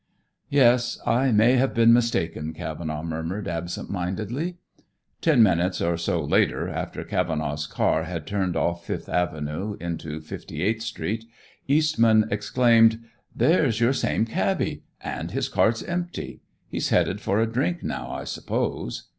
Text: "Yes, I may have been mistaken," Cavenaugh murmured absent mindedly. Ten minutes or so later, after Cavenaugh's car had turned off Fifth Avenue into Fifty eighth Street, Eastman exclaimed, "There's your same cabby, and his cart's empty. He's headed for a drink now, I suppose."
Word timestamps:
"Yes, 0.49 0.97
I 1.05 1.31
may 1.31 1.57
have 1.57 1.75
been 1.75 1.93
mistaken," 1.93 2.53
Cavenaugh 2.53 3.03
murmured 3.03 3.47
absent 3.47 3.91
mindedly. 3.91 4.57
Ten 5.21 5.43
minutes 5.43 5.79
or 5.79 5.95
so 5.95 6.23
later, 6.25 6.67
after 6.67 7.03
Cavenaugh's 7.03 7.67
car 7.67 8.05
had 8.05 8.25
turned 8.25 8.55
off 8.55 8.83
Fifth 8.83 9.07
Avenue 9.07 9.77
into 9.79 10.19
Fifty 10.19 10.63
eighth 10.63 10.81
Street, 10.81 11.25
Eastman 11.67 12.27
exclaimed, 12.31 13.01
"There's 13.35 13.79
your 13.79 13.93
same 13.93 14.25
cabby, 14.25 14.81
and 15.01 15.29
his 15.29 15.47
cart's 15.47 15.83
empty. 15.83 16.41
He's 16.67 16.89
headed 16.89 17.21
for 17.21 17.39
a 17.39 17.45
drink 17.45 17.83
now, 17.83 18.09
I 18.09 18.23
suppose." 18.23 19.03